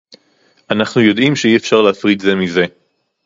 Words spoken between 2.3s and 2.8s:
מזה